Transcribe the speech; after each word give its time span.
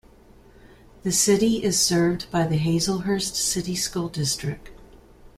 The 1.03 1.11
city 1.11 1.63
is 1.63 1.79
served 1.79 2.31
by 2.31 2.47
the 2.47 2.57
Hazlehurst 2.57 3.35
City 3.35 3.75
School 3.75 4.09
District. 4.09 4.71